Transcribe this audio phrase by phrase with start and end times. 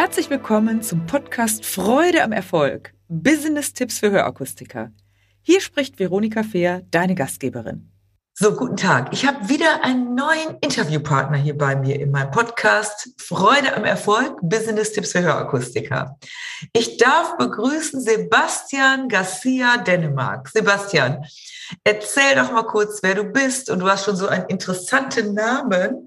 [0.00, 2.94] Herzlich willkommen zum Podcast Freude am Erfolg.
[3.08, 4.92] Business-Tipps für Hörakustiker.
[5.42, 7.90] Hier spricht Veronika Fehr, deine Gastgeberin.
[8.34, 9.08] So, guten Tag.
[9.10, 14.38] Ich habe wieder einen neuen Interviewpartner hier bei mir in meinem Podcast Freude am Erfolg,
[14.40, 16.16] Business-Tipps für Hörakustiker.
[16.72, 20.48] Ich darf begrüßen Sebastian Garcia Dänemark.
[20.50, 21.24] Sebastian,
[21.82, 23.68] erzähl doch mal kurz, wer du bist.
[23.68, 26.06] Und du hast schon so einen interessanten Namen.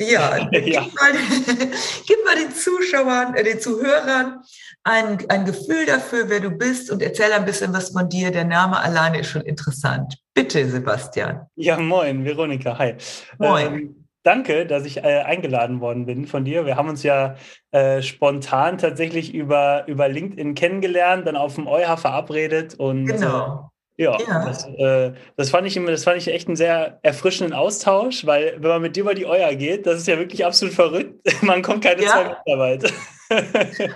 [0.00, 0.82] Ja, ja.
[0.82, 1.12] Gib, mal,
[2.06, 4.42] gib mal den Zuschauern, äh, den Zuhörern
[4.84, 8.30] ein, ein Gefühl dafür, wer du bist und erzähl ein bisschen was von dir.
[8.30, 10.16] Der Name alleine ist schon interessant.
[10.34, 11.46] Bitte, Sebastian.
[11.56, 12.94] Ja, moin, Veronika, hi.
[13.38, 13.66] Moin.
[13.66, 16.64] Ähm, danke, dass ich äh, eingeladen worden bin von dir.
[16.64, 17.36] Wir haben uns ja
[17.72, 23.70] äh, spontan tatsächlich über, über LinkedIn kennengelernt, dann auf dem EuH verabredet und genau.
[23.98, 24.44] Ja, ja.
[24.44, 28.54] Das, äh, das, fand ich immer, das fand ich echt einen sehr erfrischenden Austausch, weil
[28.60, 31.20] wenn man mit dir über die Euer geht, das ist ja wirklich absolut verrückt.
[31.42, 32.10] Man kommt keine ja.
[32.10, 32.92] zwei Meter weit.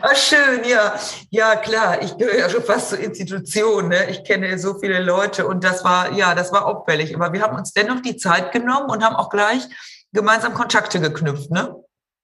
[0.02, 0.94] Ach, schön, ja.
[1.30, 2.02] Ja, klar.
[2.02, 3.88] Ich gehöre ja schon fast zur Institution.
[3.88, 4.10] Ne?
[4.10, 7.14] Ich kenne so viele Leute und das war, ja, das war auffällig.
[7.14, 9.62] Aber wir haben uns dennoch die Zeit genommen und haben auch gleich
[10.12, 11.76] gemeinsam Kontakte geknüpft, ne?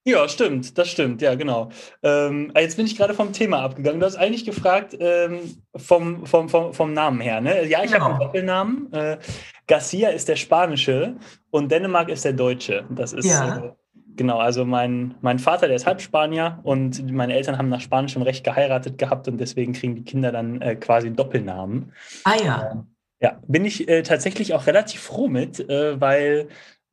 [0.08, 1.68] Ja, stimmt, das stimmt, ja, genau.
[2.02, 4.00] Ähm, ah, jetzt bin ich gerade vom Thema abgegangen.
[4.00, 7.66] Du hast eigentlich gefragt ähm, vom, vom, vom, vom Namen her, ne?
[7.66, 8.04] Ja, ich genau.
[8.04, 8.92] habe einen Doppelnamen.
[8.94, 9.18] Äh,
[9.66, 11.16] Garcia ist der spanische
[11.50, 12.86] und Dänemark ist der deutsche.
[12.88, 13.58] Das ist ja.
[13.58, 13.72] äh,
[14.16, 18.22] genau, also mein, mein Vater, der ist halb Spanier und meine Eltern haben nach spanischem
[18.22, 21.92] Recht geheiratet gehabt und deswegen kriegen die Kinder dann äh, quasi einen Doppelnamen.
[22.24, 22.70] Ah ja.
[22.72, 22.86] Ähm,
[23.20, 26.48] ja, bin ich äh, tatsächlich auch relativ froh mit, äh, weil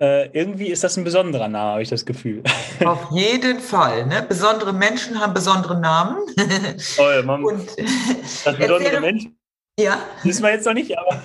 [0.05, 2.43] äh, irgendwie ist das ein besonderer Name, habe ich das Gefühl.
[2.85, 4.05] Auf jeden Fall.
[4.05, 4.23] Ne?
[4.27, 6.17] Besondere Menschen haben besondere Namen.
[6.97, 9.27] Oh ja, man, Und, das besondere Mensch.
[9.79, 9.99] Ja.
[10.23, 11.21] Wissen wir jetzt noch nicht, aber.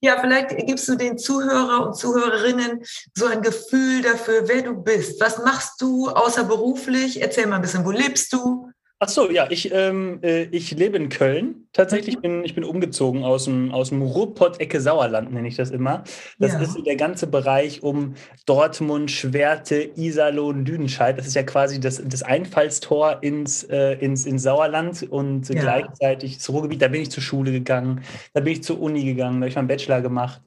[0.00, 5.20] Ja, vielleicht gibst du den Zuhörer und Zuhörerinnen so ein Gefühl dafür, wer du bist.
[5.20, 7.22] Was machst du außerberuflich?
[7.22, 8.63] Erzähl mal ein bisschen, wo lebst du?
[9.04, 11.66] Ach so, ja, ich, ähm, äh, ich lebe in Köln.
[11.74, 12.22] Tatsächlich mhm.
[12.22, 16.04] bin ich bin umgezogen aus dem, aus dem Ruhrpott-Ecke Sauerland, nenne ich das immer.
[16.38, 16.60] Das ja.
[16.60, 18.14] ist der ganze Bereich um
[18.46, 21.18] Dortmund, Schwerte, Iserlohn, Lüdenscheid.
[21.18, 25.60] Das ist ja quasi das, das Einfallstor ins, äh, ins, ins Sauerland und ja.
[25.60, 26.80] gleichzeitig das Ruhrgebiet.
[26.80, 28.00] Da bin ich zur Schule gegangen,
[28.32, 30.40] da bin ich zur Uni gegangen, da habe ich meinen Bachelor gemacht.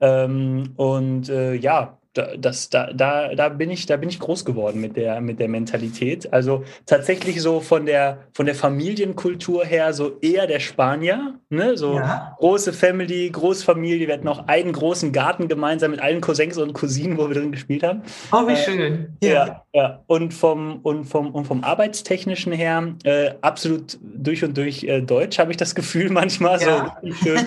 [0.00, 4.80] Ähm, und äh, ja, das, da, da, da, bin ich, da bin ich groß geworden
[4.80, 6.32] mit der, mit der Mentalität.
[6.32, 11.34] Also tatsächlich so von der, von der Familienkultur her so eher der Spanier.
[11.50, 11.76] Ne?
[11.76, 12.36] So ja.
[12.38, 14.06] große Family, Großfamilie.
[14.06, 17.52] Wir hatten auch einen großen Garten gemeinsam mit allen Cousins und Cousinen, wo wir drin
[17.52, 18.02] gespielt haben.
[18.32, 19.16] Oh, wie äh, schön.
[19.22, 19.30] Ja.
[19.30, 19.64] ja.
[19.72, 25.00] ja, Und, vom, und, vom, und vom Arbeitstechnischen her äh, absolut durch und durch äh,
[25.00, 26.60] Deutsch, habe ich das Gefühl manchmal.
[26.60, 26.96] Ja.
[27.02, 27.40] So schön.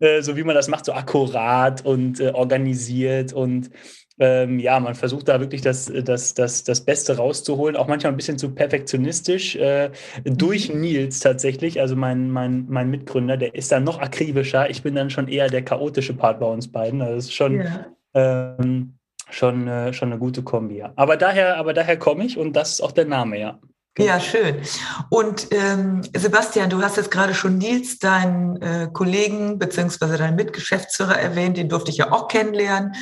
[0.00, 3.70] Äh, so wie man das macht, so akkurat und äh, organisiert und
[4.18, 8.16] ähm, ja, man versucht da wirklich das, das, das, das Beste rauszuholen, auch manchmal ein
[8.16, 9.56] bisschen zu perfektionistisch.
[9.56, 9.90] Äh,
[10.24, 10.80] durch mhm.
[10.80, 14.70] Nils tatsächlich, also mein, mein, mein Mitgründer, der ist dann noch akribischer.
[14.70, 17.00] Ich bin dann schon eher der chaotische Part bei uns beiden.
[17.00, 17.86] Also das ist schon, ja.
[18.14, 18.94] ähm,
[19.30, 20.78] schon, äh, schon eine gute Kombi.
[20.78, 20.92] Ja.
[20.96, 23.58] Aber daher, aber daher komme ich und das ist auch der Name, ja.
[23.98, 24.62] Ja, schön.
[25.10, 31.18] Und ähm, Sebastian, du hast jetzt gerade schon Nils, deinen äh, Kollegen beziehungsweise deinen Mitgeschäftsführer
[31.18, 32.94] erwähnt, den durfte ich ja auch kennenlernen.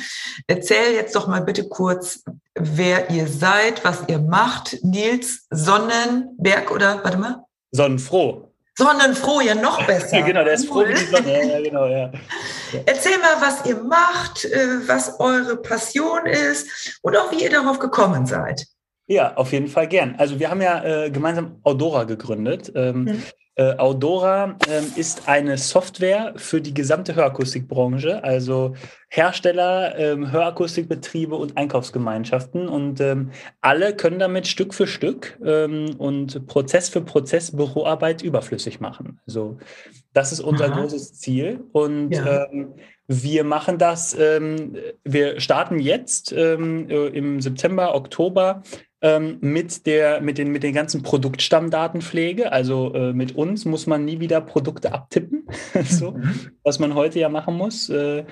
[0.47, 2.23] Erzähl jetzt doch mal bitte kurz,
[2.55, 4.77] wer ihr seid, was ihr macht.
[4.83, 7.43] Nils Sonnenberg oder warte mal?
[7.71, 8.51] Sonnenfroh.
[8.75, 10.21] Sonnenfroh, ja noch besser.
[10.23, 11.47] genau, der ist froh wie die Sonne.
[11.47, 12.11] Ja, genau, ja.
[12.85, 17.77] Erzähl mal, was ihr macht, äh, was eure Passion ist und auch wie ihr darauf
[17.77, 18.65] gekommen seid.
[19.07, 20.15] Ja, auf jeden Fall gern.
[20.17, 22.73] Also wir haben ja äh, gemeinsam Audora gegründet.
[22.75, 23.23] Ähm, mhm.
[23.55, 28.73] äh, Audora ähm, ist eine Software für die gesamte Hörakustikbranche, also
[29.07, 32.67] Hersteller, ähm, Hörakustikbetriebe und Einkaufsgemeinschaften.
[32.67, 33.31] Und ähm,
[33.61, 39.21] alle können damit Stück für Stück ähm, und Prozess für Prozess Büroarbeit überflüssig machen.
[39.25, 39.57] Also
[40.11, 40.81] das ist unser Aha.
[40.81, 41.61] großes Ziel.
[41.71, 42.45] Und ja.
[42.51, 42.73] ähm,
[43.07, 48.63] wir machen das, ähm, wir starten jetzt ähm, im September, Oktober
[49.01, 52.51] ähm, mit, der, mit, den, mit den ganzen Produktstammdatenpflege.
[52.51, 55.47] Also äh, mit uns muss man nie wieder Produkte abtippen,
[55.83, 56.51] so, mhm.
[56.63, 57.89] was man heute ja machen muss.
[57.89, 58.25] Äh,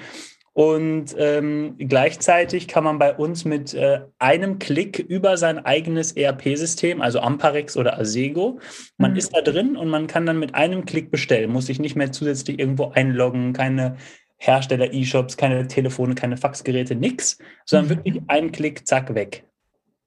[0.54, 7.02] und ähm, gleichzeitig kann man bei uns mit äh, einem Klick über sein eigenes ERP-System,
[7.02, 8.60] also Amparex oder Asego,
[8.98, 9.18] man mhm.
[9.18, 12.14] ist da drin und man kann dann mit einem Klick bestellen, muss sich nicht mehr
[12.14, 13.98] zusätzlich irgendwo einloggen, keine
[14.38, 17.90] Hersteller-E-Shops, keine Telefone, keine Faxgeräte, nix, sondern mhm.
[17.90, 19.44] wirklich ein Klick, zack, weg.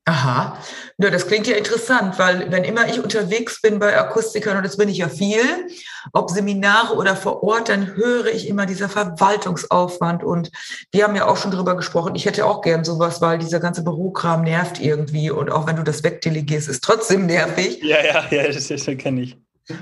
[0.09, 0.59] Aha,
[0.97, 4.79] ja, das klingt ja interessant, weil wenn immer ich unterwegs bin bei Akustikern, und das
[4.79, 5.69] bin ich ja viel,
[6.15, 10.25] ob Seminare oder vor Ort, dann höre ich immer dieser Verwaltungsaufwand.
[10.25, 10.51] Und
[10.93, 13.85] wir haben ja auch schon drüber gesprochen, ich hätte auch gern sowas, weil dieser ganze
[13.85, 15.31] Bürokram nervt irgendwie.
[15.31, 17.83] Und auch wenn du das wegdelegierst, ist trotzdem nervig.
[17.83, 19.37] Ja, ja, ja, das, das kenne ich.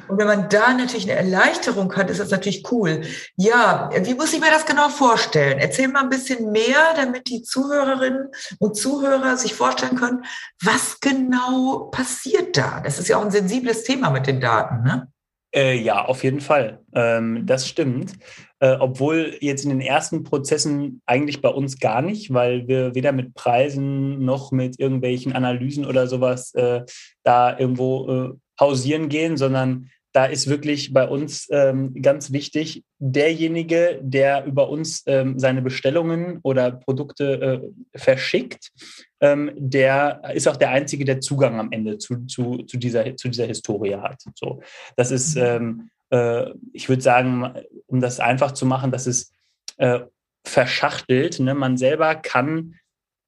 [0.09, 3.03] Und wenn man da natürlich eine Erleichterung hat, ist das natürlich cool.
[3.37, 5.59] Ja, wie muss ich mir das genau vorstellen?
[5.59, 8.29] Erzähl mal ein bisschen mehr, damit die Zuhörerinnen
[8.59, 10.25] und Zuhörer sich vorstellen können,
[10.63, 12.81] was genau passiert da?
[12.81, 15.09] Das ist ja auch ein sensibles Thema mit den Daten, ne?
[15.55, 16.81] Äh, ja, auf jeden Fall.
[16.95, 18.13] Ähm, das stimmt.
[18.59, 23.13] Äh, obwohl jetzt in den ersten Prozessen eigentlich bei uns gar nicht, weil wir weder
[23.13, 26.83] mit Preisen noch mit irgendwelchen Analysen oder sowas äh,
[27.23, 34.01] da irgendwo äh, hausieren gehen, sondern da ist wirklich bei uns ähm, ganz wichtig, derjenige,
[34.01, 37.61] der über uns ähm, seine Bestellungen oder Produkte
[37.95, 38.73] äh, verschickt,
[39.21, 43.29] ähm, der ist auch der Einzige, der Zugang am Ende zu, zu, zu, dieser, zu
[43.29, 44.23] dieser Historie hat.
[44.37, 44.63] So,
[44.97, 45.43] das ist, mhm.
[45.43, 47.53] ähm, äh, ich würde sagen,
[47.87, 49.35] um das einfach zu machen, das ist
[49.77, 50.01] äh,
[50.47, 51.41] verschachtelt.
[51.41, 51.55] Ne?
[51.55, 52.77] Man selber kann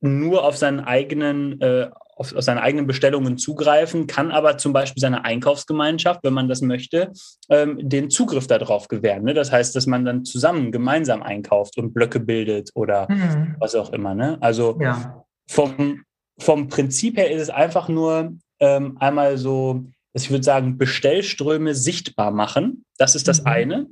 [0.00, 5.00] nur auf seinen eigenen äh, auf, auf seine eigenen Bestellungen zugreifen, kann aber zum Beispiel
[5.00, 7.12] seiner Einkaufsgemeinschaft, wenn man das möchte,
[7.48, 9.24] ähm, den Zugriff darauf gewähren.
[9.24, 9.34] Ne?
[9.34, 13.54] Das heißt, dass man dann zusammen gemeinsam einkauft und Blöcke bildet oder mhm.
[13.60, 14.14] was auch immer.
[14.14, 14.36] Ne?
[14.40, 15.24] Also ja.
[15.48, 16.02] vom,
[16.38, 22.32] vom Prinzip her ist es einfach nur ähm, einmal so, ich würde sagen, Bestellströme sichtbar
[22.32, 22.84] machen.
[22.98, 23.46] Das ist das mhm.
[23.46, 23.86] eine.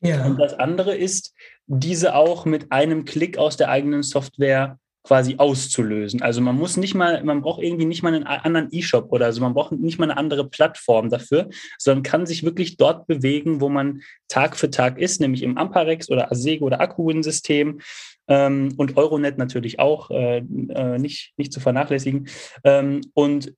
[0.00, 0.24] Ja.
[0.24, 1.34] Und das andere ist,
[1.66, 6.22] diese auch mit einem Klick aus der eigenen Software quasi auszulösen.
[6.22, 9.40] Also man muss nicht mal, man braucht irgendwie nicht mal einen anderen E-Shop oder so,
[9.40, 13.68] man braucht nicht mal eine andere Plattform dafür, sondern kann sich wirklich dort bewegen, wo
[13.68, 17.80] man Tag für Tag ist, nämlich im Amparex oder Asego oder Akkuwin-System
[18.28, 22.28] ähm, und Euronet natürlich auch äh, äh, nicht, nicht zu vernachlässigen.
[22.64, 23.54] Ähm, und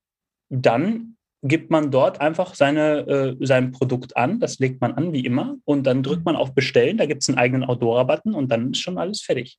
[0.49, 5.26] dann gibt man dort einfach seine, äh, sein Produkt an, das legt man an wie
[5.26, 8.70] immer und dann drückt man auf Bestellen, da gibt es einen eigenen Audora-Button und dann
[8.70, 9.58] ist schon alles fertig.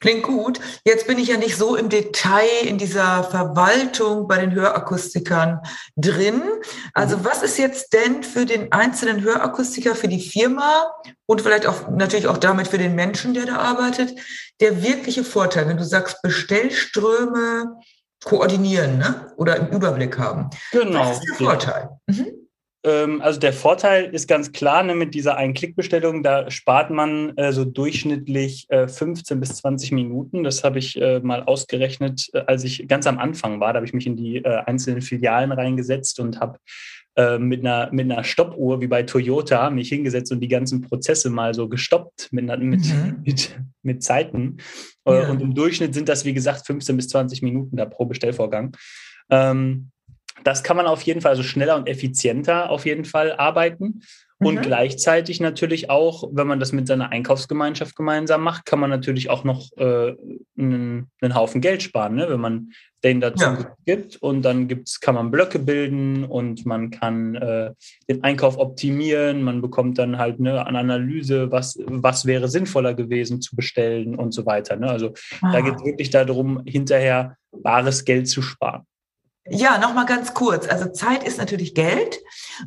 [0.00, 0.60] Klingt gut.
[0.84, 5.60] Jetzt bin ich ja nicht so im Detail in dieser Verwaltung bei den Hörakustikern
[5.96, 6.42] drin.
[6.94, 7.24] Also mhm.
[7.24, 10.90] was ist jetzt denn für den einzelnen Hörakustiker, für die Firma
[11.26, 14.18] und vielleicht auch natürlich auch damit für den Menschen, der da arbeitet,
[14.60, 17.76] der wirkliche Vorteil, wenn du sagst Bestellströme
[18.24, 19.32] koordinieren ne?
[19.36, 20.50] oder im Überblick haben?
[20.72, 21.00] Genau.
[21.00, 21.88] Was ist der Vorteil?
[22.06, 22.39] Mhm.
[22.82, 27.52] Ähm, also der Vorteil ist ganz klar, ne, mit dieser Ein-Klick-Bestellung, da spart man äh,
[27.52, 30.44] so durchschnittlich äh, 15 bis 20 Minuten.
[30.44, 33.72] Das habe ich äh, mal ausgerechnet, äh, als ich ganz am Anfang war.
[33.72, 36.58] Da habe ich mich in die äh, einzelnen Filialen reingesetzt und habe
[37.16, 41.28] äh, mit, einer, mit einer Stoppuhr wie bei Toyota mich hingesetzt und die ganzen Prozesse
[41.28, 43.20] mal so gestoppt mit, mit, mhm.
[43.26, 44.56] mit, mit Zeiten.
[45.06, 45.28] Ja.
[45.28, 48.76] Und im Durchschnitt sind das, wie gesagt, 15 bis 20 Minuten da pro Bestellvorgang.
[49.28, 49.90] Ähm,
[50.44, 54.02] das kann man auf jeden Fall, also schneller und effizienter auf jeden Fall arbeiten.
[54.42, 54.62] Und mhm.
[54.62, 59.44] gleichzeitig natürlich auch, wenn man das mit seiner Einkaufsgemeinschaft gemeinsam macht, kann man natürlich auch
[59.44, 60.14] noch äh,
[60.58, 62.26] einen, einen, Haufen Geld sparen, ne?
[62.30, 62.70] wenn man
[63.04, 63.76] den dazu ja.
[63.84, 64.16] gibt.
[64.16, 67.72] Und dann gibt's, kann man Blöcke bilden und man kann äh,
[68.08, 69.42] den Einkauf optimieren.
[69.42, 74.32] Man bekommt dann halt ne, eine Analyse, was, was wäre sinnvoller gewesen zu bestellen und
[74.32, 74.76] so weiter.
[74.76, 74.88] Ne?
[74.88, 75.12] Also
[75.42, 75.52] ah.
[75.52, 78.86] da geht es wirklich darum, hinterher bares Geld zu sparen.
[79.52, 80.68] Ja, nochmal ganz kurz.
[80.68, 82.20] Also Zeit ist natürlich Geld.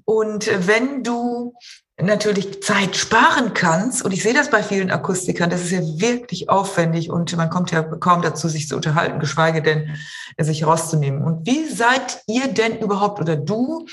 [0.04, 1.54] Und wenn du
[1.98, 6.50] natürlich Zeit sparen kannst, und ich sehe das bei vielen Akustikern, das ist ja wirklich
[6.50, 9.96] aufwendig und man kommt ja kaum dazu, sich zu unterhalten, geschweige denn
[10.38, 11.24] sich rauszunehmen.
[11.24, 13.86] Und wie seid ihr denn überhaupt oder du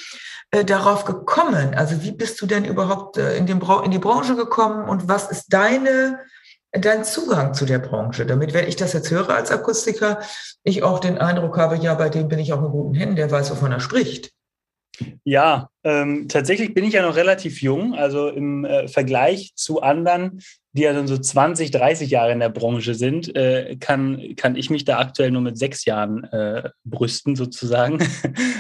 [0.51, 1.75] äh, darauf gekommen?
[1.75, 5.31] Also wie bist du denn überhaupt äh, in, den in die Branche gekommen und was
[5.31, 6.19] ist deine
[6.73, 10.21] dein Zugang zu der Branche, damit, wenn ich das jetzt höre als Akustiker,
[10.63, 13.31] ich auch den Eindruck habe, ja, bei dem bin ich auch in guten Händen, der
[13.31, 14.33] weiß, wovon er spricht.
[15.25, 17.95] Ja, ähm, tatsächlich bin ich ja noch relativ jung.
[17.95, 20.41] Also im äh, Vergleich zu anderen
[20.73, 24.71] die ja dann so 20, 30 Jahre in der Branche sind, äh, kann, kann ich
[24.71, 27.99] mich da aktuell nur mit sechs Jahren äh, brüsten, sozusagen.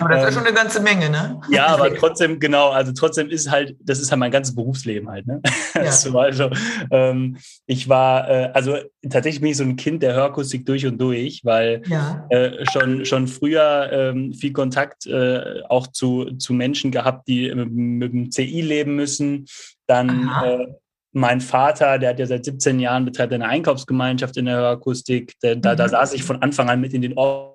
[0.00, 1.40] Aber das ist schon eine ganze Menge, ne?
[1.50, 5.26] Ja, aber trotzdem, genau, also trotzdem ist halt, das ist halt mein ganzes Berufsleben halt,
[5.26, 5.40] ne?
[5.74, 5.92] Ja.
[5.92, 6.50] so, also,
[6.90, 7.36] ähm,
[7.66, 8.76] ich war, äh, also
[9.08, 12.26] tatsächlich bin ich so ein Kind der Hörakustik durch und durch, weil ja.
[12.30, 17.70] äh, schon, schon früher ähm, viel Kontakt äh, auch zu, zu Menschen gehabt, die mit,
[17.70, 19.46] mit dem CI leben müssen,
[19.86, 20.66] dann äh,
[21.12, 25.34] mein Vater, der hat ja seit 17 Jahren betreibt eine Einkaufsgemeinschaft in der Hörakustik.
[25.40, 25.90] Da, da, da mhm.
[25.90, 27.50] saß ich von Anfang an mit in den Ohren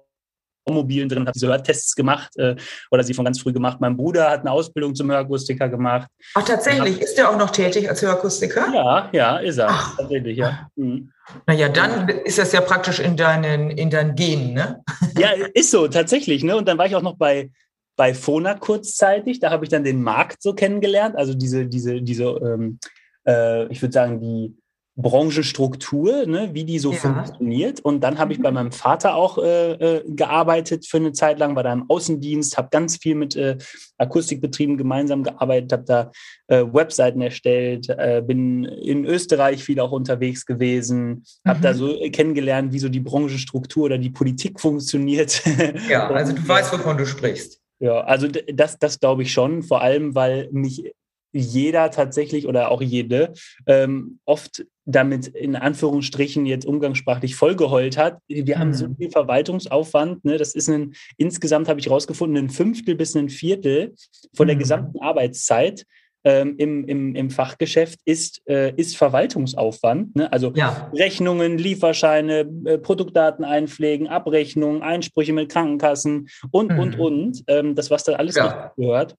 [0.65, 2.55] Automobilen drin, habe diese Hörtests gemacht äh,
[2.89, 3.77] oder sie von ganz früh gemacht.
[3.79, 6.07] Mein Bruder hat eine Ausbildung zum Hörakustiker gemacht.
[6.33, 6.99] Ach, tatsächlich?
[6.99, 8.73] Ist der auch noch tätig als Hörakustiker?
[8.73, 9.67] Ja, ja, ist er.
[9.69, 9.97] Ach.
[9.97, 10.67] Tatsächlich, ja.
[10.75, 11.11] Mhm.
[11.45, 14.83] Naja, dann ist das ja praktisch in deinen, in deinen Genen, ne?
[15.17, 16.43] Ja, ist so, tatsächlich.
[16.43, 16.55] Ne?
[16.55, 17.51] Und dann war ich auch noch bei,
[17.95, 19.39] bei Fona kurzzeitig.
[19.39, 21.15] Da habe ich dann den Markt so kennengelernt.
[21.15, 22.79] Also diese, diese, diese, ähm,
[23.27, 24.55] äh, ich würde sagen, die
[24.97, 26.97] Branchenstruktur, ne, wie die so ja.
[26.97, 27.81] funktioniert.
[27.81, 28.55] Und dann habe ich bei mhm.
[28.55, 32.69] meinem Vater auch äh, äh, gearbeitet für eine Zeit lang, war da im Außendienst, habe
[32.71, 33.57] ganz viel mit äh,
[33.97, 36.11] Akustikbetrieben gemeinsam gearbeitet, habe da
[36.47, 41.77] äh, Webseiten erstellt, äh, bin in Österreich viel auch unterwegs gewesen, habe da mhm.
[41.77, 45.43] so kennengelernt, wie so die Branchenstruktur oder die Politik funktioniert.
[45.89, 47.59] Ja, also du weißt, wovon du sprichst.
[47.85, 50.91] Ja, also das, das glaube ich schon, vor allem, weil mich
[51.31, 53.33] jeder tatsächlich oder auch jede
[53.67, 58.17] ähm, oft damit in Anführungsstrichen jetzt umgangssprachlich vollgeheult hat.
[58.27, 58.59] Wir mhm.
[58.59, 58.95] haben so mhm.
[58.95, 60.25] viel Verwaltungsaufwand.
[60.25, 60.39] Ne?
[60.39, 63.93] Das ist ein, insgesamt habe ich herausgefunden, ein Fünftel bis ein Viertel
[64.33, 64.61] von der mhm.
[64.61, 65.85] gesamten Arbeitszeit
[66.25, 70.15] ähm, im, im, im Fachgeschäft ist, äh, ist Verwaltungsaufwand.
[70.15, 70.31] Ne?
[70.33, 70.91] Also ja.
[70.93, 76.79] Rechnungen, Lieferscheine, äh, Produktdaten einpflegen, Abrechnungen, Einsprüche mit Krankenkassen und, mhm.
[76.79, 77.43] und, und.
[77.47, 78.73] Ähm, das, was da alles ja.
[78.75, 79.15] gehört.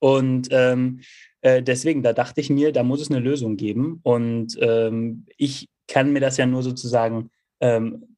[0.00, 1.00] Und ähm,
[1.40, 4.00] äh, deswegen, da dachte ich mir, da muss es eine Lösung geben.
[4.02, 7.30] Und ähm, ich kann mir das ja nur sozusagen
[7.60, 8.17] ähm,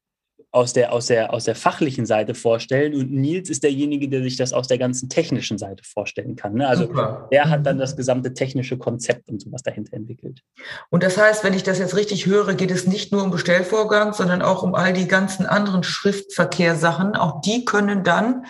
[0.53, 2.93] aus, der, aus, der, aus der fachlichen Seite vorstellen.
[2.93, 6.55] Und Nils ist derjenige, der sich das aus der ganzen technischen Seite vorstellen kann.
[6.55, 6.67] Ne?
[6.67, 7.27] Also Super.
[7.31, 10.41] er hat dann das gesamte technische Konzept und sowas dahinter entwickelt.
[10.89, 14.13] Und das heißt, wenn ich das jetzt richtig höre, geht es nicht nur um Bestellvorgang,
[14.13, 17.15] sondern auch um all die ganzen anderen Schriftverkehrssachen.
[17.15, 18.45] Auch die können dann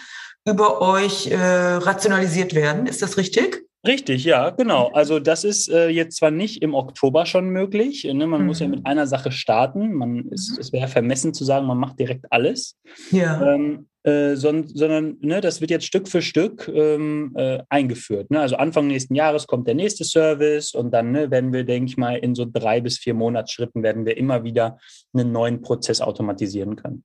[0.45, 2.87] über euch äh, rationalisiert werden.
[2.87, 3.63] Ist das richtig?
[3.85, 4.91] Richtig, ja, genau.
[4.93, 8.03] Also das ist äh, jetzt zwar nicht im Oktober schon möglich.
[8.03, 8.27] Ne?
[8.27, 8.47] Man mhm.
[8.47, 8.71] muss ja mhm.
[8.75, 9.93] mit einer Sache starten.
[9.93, 10.57] Man ist, mhm.
[10.59, 12.77] es wäre vermessen zu sagen, man macht direkt alles.
[13.11, 13.53] Ja.
[13.53, 18.31] Ähm, äh, son, sondern ne, das wird jetzt Stück für Stück ähm, äh, eingeführt.
[18.31, 18.39] Ne?
[18.39, 21.97] Also Anfang nächsten Jahres kommt der nächste Service und dann ne, werden wir, denke ich
[21.97, 24.77] mal, in so drei bis vier Monatsschritten werden wir immer wieder
[25.13, 27.03] einen neuen Prozess automatisieren können.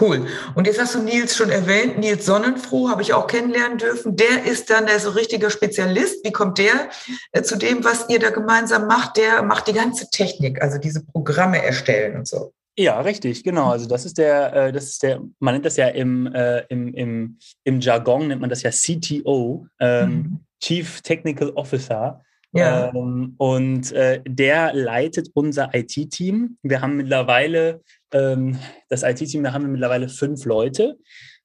[0.00, 0.26] Cool.
[0.54, 4.16] Und jetzt hast du Nils schon erwähnt, Nils Sonnenfroh habe ich auch kennenlernen dürfen.
[4.16, 6.24] Der ist dann der so richtige Spezialist.
[6.24, 6.88] Wie kommt der
[7.32, 9.18] äh, zu dem, was ihr da gemeinsam macht?
[9.18, 12.54] Der macht die ganze Technik, also diese Programme erstellen und so.
[12.78, 13.70] Ja, richtig, genau.
[13.70, 16.94] Also das ist der, äh, das ist der, man nennt das ja im, äh, im,
[16.94, 20.40] im, im Jargon, nennt man das ja CTO, ähm, mhm.
[20.62, 22.22] Chief Technical Officer.
[22.52, 22.92] Ja.
[22.94, 26.58] Ähm, und äh, der leitet unser IT-Team.
[26.62, 27.80] Wir haben mittlerweile
[28.12, 30.98] ähm, das IT-Team, da haben wir mittlerweile fünf Leute,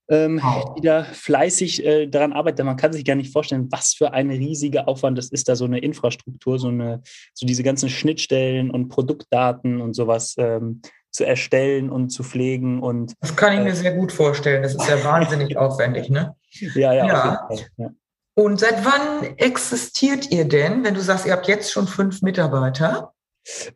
[0.10, 0.76] ähm, wow.
[0.76, 2.66] die da fleißig äh, daran arbeiten.
[2.66, 5.66] Man kann sich gar nicht vorstellen, was für ein riesiger Aufwand das ist, da so
[5.66, 7.02] eine Infrastruktur, so eine,
[7.34, 13.14] so diese ganzen Schnittstellen und Produktdaten und sowas ähm, zu erstellen und zu pflegen und.
[13.22, 14.62] Das kann ich mir äh, sehr gut vorstellen.
[14.62, 16.36] Das ist ja wahnsinnig aufwendig, ne?
[16.76, 17.48] Ja, ja.
[17.78, 17.90] ja.
[18.38, 23.12] Und seit wann existiert ihr denn, wenn du sagst, ihr habt jetzt schon fünf Mitarbeiter?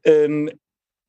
[0.03, 0.51] Ähm,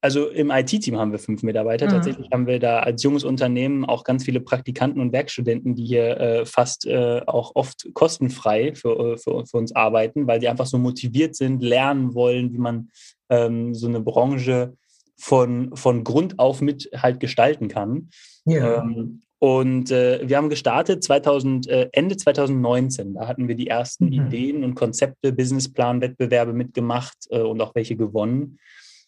[0.00, 1.84] also im IT-Team haben wir fünf Mitarbeiter.
[1.84, 1.90] Mhm.
[1.90, 6.18] Tatsächlich haben wir da als junges Unternehmen auch ganz viele Praktikanten und Werkstudenten, die hier
[6.18, 10.66] äh, fast äh, auch oft kostenfrei für, äh, für, für, uns arbeiten, weil die einfach
[10.66, 12.88] so motiviert sind, lernen wollen, wie man
[13.28, 14.78] ähm, so eine Branche
[15.18, 18.08] von, von Grund auf mit halt gestalten kann.
[18.46, 18.78] Ja.
[18.78, 23.14] Ähm, und äh, wir haben gestartet 2000, äh, Ende 2019.
[23.14, 24.12] Da hatten wir die ersten mhm.
[24.12, 28.60] Ideen und Konzepte, Businessplan, Wettbewerbe mitgemacht äh, und auch welche gewonnen.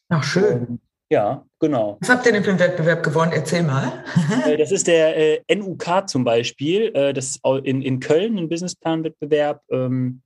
[0.09, 0.67] Ach, schön.
[0.67, 1.99] Und, ja, genau.
[2.01, 3.31] Was habt ihr denn für einen Wettbewerb gewonnen?
[3.33, 4.05] Erzähl mal.
[4.45, 5.17] Äh, das ist der
[5.49, 6.91] äh, NUK zum Beispiel.
[6.97, 9.63] Äh, das ist in, in Köln ein Businessplan-Wettbewerb.
[9.71, 10.23] Ähm,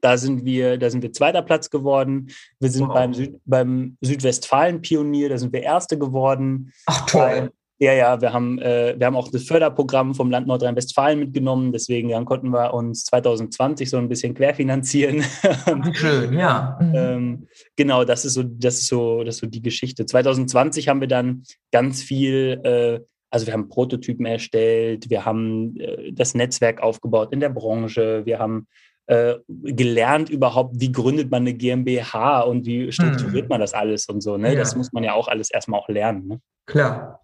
[0.00, 2.30] da sind wir, da sind wir zweiter Platz geworden.
[2.60, 2.94] Wir sind wow.
[2.94, 6.72] beim, Süd, beim Südwestfalen-Pionier, da sind wir Erste geworden.
[6.86, 7.50] Ach toll.
[7.82, 11.72] Ja, ja, wir haben, äh, wir haben auch das Förderprogramm vom Land Nordrhein-Westfalen mitgenommen.
[11.72, 15.24] Deswegen dann konnten wir uns 2020 so ein bisschen querfinanzieren.
[15.94, 16.78] Schön, ja.
[16.78, 16.94] Mhm.
[16.94, 20.04] ähm, genau, das ist so, das ist so, das ist so die Geschichte.
[20.04, 26.12] 2020 haben wir dann ganz viel, äh, also wir haben Prototypen erstellt, wir haben äh,
[26.12, 28.66] das Netzwerk aufgebaut in der Branche, wir haben
[29.06, 33.48] äh, gelernt überhaupt, wie gründet man eine GmbH und wie strukturiert mhm.
[33.48, 34.36] man das alles und so.
[34.36, 34.52] Ne?
[34.52, 34.58] Ja.
[34.58, 36.28] Das muss man ja auch alles erstmal auch lernen.
[36.28, 36.40] Ne?
[36.66, 37.20] Klar.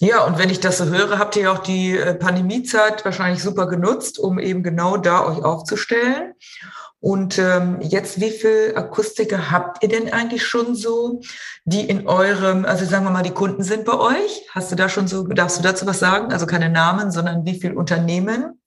[0.00, 3.66] Ja, und wenn ich das so höre, habt ihr auch die äh, Pandemiezeit wahrscheinlich super
[3.66, 6.34] genutzt, um eben genau da euch aufzustellen.
[7.00, 11.20] Und ähm, jetzt, wie viel Akustiker habt ihr denn eigentlich schon so,
[11.64, 14.46] die in eurem, also sagen wir mal, die Kunden sind bei euch?
[14.50, 16.30] Hast du da schon so, darfst du dazu was sagen?
[16.30, 18.60] Also keine Namen, sondern wie viele Unternehmen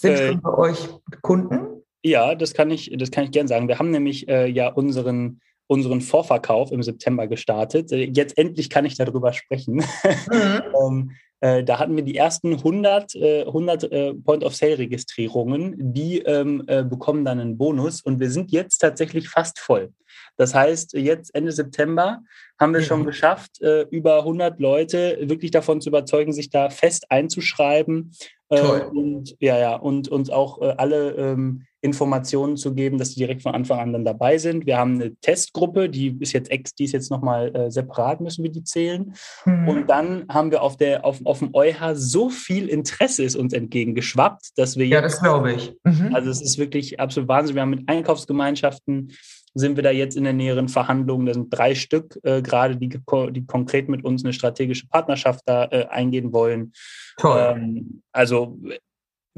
[0.00, 0.88] sind äh, schon bei euch
[1.20, 1.84] Kunden?
[2.02, 3.68] Ja, das kann ich, das kann ich gern sagen.
[3.68, 7.92] Wir haben nämlich äh, ja unseren unseren Vorverkauf im September gestartet.
[7.92, 9.76] Äh, jetzt endlich kann ich darüber sprechen.
[9.76, 9.84] Mhm.
[10.82, 11.10] ähm,
[11.40, 17.24] äh, da hatten wir die ersten 100, äh, 100 äh, Point-of-Sale-Registrierungen, die ähm, äh, bekommen
[17.24, 19.92] dann einen Bonus und wir sind jetzt tatsächlich fast voll.
[20.36, 22.22] Das heißt, jetzt Ende September
[22.58, 22.86] haben wir ja.
[22.86, 28.12] schon geschafft, äh, über 100 Leute wirklich davon zu überzeugen, sich da fest einzuschreiben.
[28.48, 28.90] Toll.
[28.94, 33.54] Und ja, ja, und uns auch alle ähm, Informationen zu geben, dass sie direkt von
[33.54, 34.66] Anfang an dann dabei sind.
[34.66, 38.42] Wir haben eine Testgruppe, die ist jetzt ex, die ist jetzt nochmal äh, separat, müssen
[38.42, 39.14] wir die zählen.
[39.44, 39.68] Mhm.
[39.68, 43.52] Und dann haben wir auf der auf, auf dem EuH so viel Interesse ist uns
[43.52, 45.74] entgegengeschwappt, dass wir Ja, das glaube ich.
[45.84, 46.14] Mhm.
[46.14, 47.54] Also es ist wirklich absolut Wahnsinn.
[47.54, 49.12] Wir haben mit Einkaufsgemeinschaften
[49.54, 51.26] sind wir da jetzt in der näheren Verhandlung.
[51.26, 55.64] Da sind drei Stück äh, gerade, die, die konkret mit uns eine strategische Partnerschaft da
[55.64, 56.72] äh, eingehen wollen.
[57.16, 57.56] Toll.
[57.56, 58.58] Ähm, also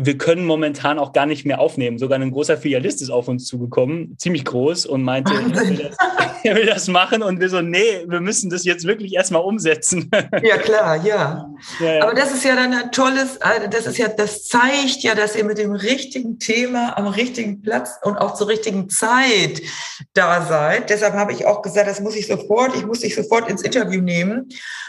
[0.02, 1.98] wir können momentan auch gar nicht mehr aufnehmen.
[1.98, 5.96] Sogar ein großer Filialist ist auf uns zugekommen, ziemlich groß, und meinte, er will, das,
[6.42, 7.22] er will, das, machen.
[7.22, 10.10] Und wir so, nee, wir müssen das jetzt wirklich erstmal umsetzen.
[10.42, 11.50] Ja, klar, ja.
[11.80, 12.02] ja, ja.
[12.02, 15.36] Aber das ist ja dann ein tolles, äh, das ist ja, das zeigt ja, dass
[15.36, 19.60] ihr mit dem richtigen Thema am richtigen Platz und auch zur richtigen Zeit
[20.14, 20.88] da seid.
[20.88, 24.00] Deshalb habe ich auch gesagt, das muss ich sofort, ich muss dich sofort ins Interview
[24.00, 24.48] nehmen,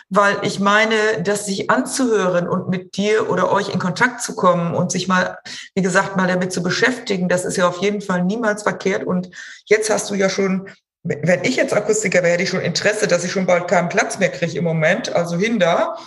[0.09, 4.73] weil ich meine, das sich anzuhören und mit dir oder euch in Kontakt zu kommen
[4.73, 5.37] und sich sich mal,
[5.75, 9.03] wie gesagt, mal damit zu beschäftigen, das ist ja auf jeden Fall niemals verkehrt.
[9.03, 9.29] Und
[9.65, 10.69] jetzt hast du ja schon,
[11.03, 14.19] wenn ich jetzt Akustiker wäre, hätte ich schon Interesse, dass ich schon bald keinen Platz
[14.19, 15.13] mehr kriege im Moment.
[15.13, 15.97] Also hin da.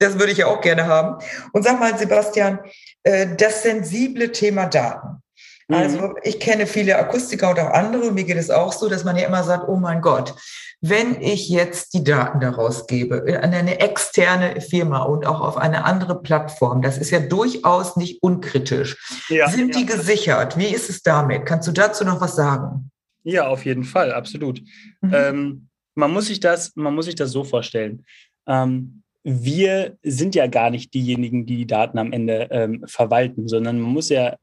[0.00, 1.24] Das würde ich ja auch gerne haben.
[1.52, 2.60] Und sag mal, Sebastian,
[3.02, 5.22] äh, das sensible Thema Daten.
[5.70, 6.14] Also mhm.
[6.22, 8.10] ich kenne viele Akustiker und auch andere.
[8.10, 10.34] Mir geht es auch so, dass man ja immer sagt, oh mein Gott,
[10.80, 15.84] wenn ich jetzt die Daten daraus gebe an eine externe Firma und auch auf eine
[15.84, 18.96] andere Plattform, das ist ja durchaus nicht unkritisch.
[19.28, 19.80] Ja, Sind ja.
[19.80, 20.56] die gesichert?
[20.56, 21.44] Wie ist es damit?
[21.46, 22.90] Kannst du dazu noch was sagen?
[23.24, 24.62] Ja, auf jeden Fall, absolut.
[25.02, 25.12] Mhm.
[25.12, 28.06] Ähm, man, muss sich das, man muss sich das so vorstellen.
[28.46, 33.80] Ähm, wir sind ja gar nicht diejenigen, die die Daten am Ende ähm, verwalten, sondern
[33.80, 34.36] man muss ja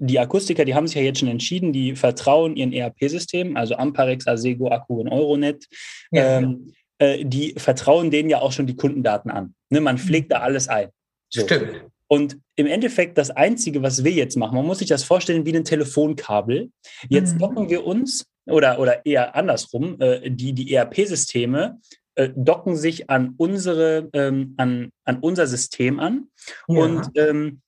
[0.00, 4.26] die Akustiker, die haben sich ja jetzt schon entschieden, die vertrauen ihren ERP-Systemen, also Amparex,
[4.26, 5.66] Asego, Akku und Euronet.
[6.10, 6.38] Ja.
[6.38, 9.54] Ähm, äh, die vertrauen denen ja auch schon die Kundendaten an.
[9.68, 10.88] Ne, man pflegt da alles ein.
[11.28, 11.42] So.
[11.42, 11.84] Stimmt.
[12.08, 15.54] Und im Endeffekt das Einzige, was wir jetzt machen, man muss sich das vorstellen wie
[15.54, 16.70] ein Telefonkabel.
[17.08, 17.38] Jetzt mhm.
[17.38, 21.78] docken wir uns, oder, oder eher andersrum, äh, die, die ERP-Systeme
[22.16, 26.26] äh, docken sich an unsere, ähm, an, an unser System an.
[26.66, 26.82] Ja.
[26.82, 27.60] Und ähm,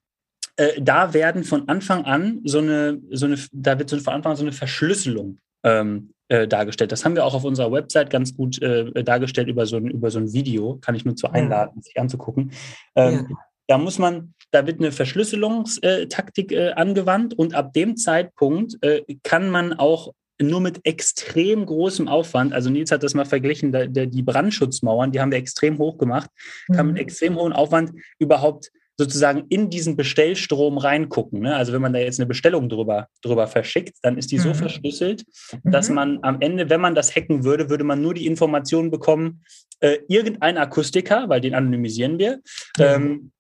[0.63, 4.33] äh, da werden von Anfang an so eine, so eine, da wird so von Anfang
[4.33, 6.93] an so eine Verschlüsselung ähm, äh, dargestellt.
[6.93, 10.11] Das haben wir auch auf unserer Website ganz gut äh, dargestellt über so, ein, über
[10.11, 12.53] so ein Video, kann ich nur zu einladen, sich anzugucken.
[12.95, 13.37] Ähm, ja.
[13.67, 19.51] Da muss man, da wird eine Verschlüsselungstaktik äh, angewandt und ab dem Zeitpunkt äh, kann
[19.51, 24.07] man auch nur mit extrem großem Aufwand, also Nils hat das mal verglichen, da, der,
[24.07, 26.31] die Brandschutzmauern, die haben wir extrem hoch gemacht,
[26.69, 26.75] mhm.
[26.75, 31.41] kann mit extrem hohem Aufwand überhaupt sozusagen in diesen Bestellstrom reingucken.
[31.41, 31.57] Ne?
[31.57, 34.43] Also wenn man da jetzt eine Bestellung drüber, drüber verschickt, dann ist die mhm.
[34.43, 35.25] so verschlüsselt,
[35.65, 35.95] dass mhm.
[35.95, 39.43] man am Ende, wenn man das hacken würde, würde man nur die Informationen bekommen,
[39.81, 42.41] äh, irgendein Akustiker, weil den anonymisieren wir,
[42.79, 43.33] ähm,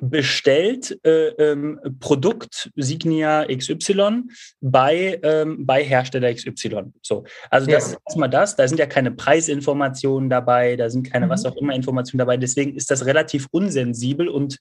[0.00, 4.22] bestellt äh, ähm, Produkt Signia XY
[4.60, 6.92] bei, ähm, bei Hersteller XY.
[7.02, 7.90] So, also das ja.
[7.90, 8.56] ist erstmal das.
[8.56, 11.30] Da sind ja keine Preisinformationen dabei, da sind keine mhm.
[11.30, 12.36] was auch immer Informationen dabei.
[12.36, 14.58] Deswegen ist das relativ unsensibel und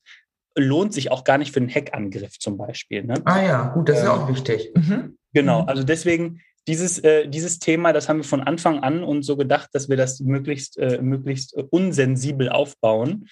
[0.57, 3.03] lohnt sich auch gar nicht für einen Hackangriff zum Beispiel.
[3.03, 3.15] Ne?
[3.25, 4.71] Ah ja, gut, das ist ähm, auch wichtig.
[4.75, 5.17] Mhm.
[5.33, 5.69] Genau, mhm.
[5.69, 9.69] also deswegen dieses, äh, dieses Thema, das haben wir von Anfang an und so gedacht,
[9.73, 13.27] dass wir das möglichst, äh, möglichst unsensibel aufbauen.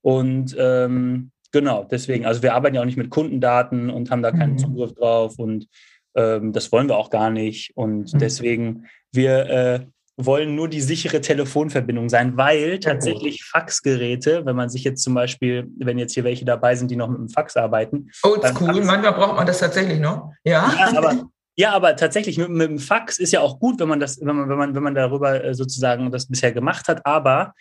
[0.00, 4.32] Und ähm, genau, deswegen, also wir arbeiten ja auch nicht mit Kundendaten und haben da
[4.32, 4.58] keinen mhm.
[4.58, 5.68] Zugriff drauf und
[6.16, 7.72] ähm, das wollen wir auch gar nicht.
[7.76, 8.18] Und mhm.
[8.18, 14.84] deswegen, wir äh, wollen nur die sichere Telefonverbindung sein, weil tatsächlich Faxgeräte, wenn man sich
[14.84, 18.10] jetzt zum Beispiel, wenn jetzt hier welche dabei sind, die noch mit dem Fax arbeiten.
[18.22, 20.32] Oldschool, manchmal braucht man das tatsächlich noch.
[20.44, 21.24] Ja, ja aber,
[21.56, 24.36] ja, aber tatsächlich mit, mit, dem Fax ist ja auch gut, wenn man das, wenn
[24.36, 27.52] man, wenn man, wenn man darüber äh, sozusagen das bisher gemacht hat, aber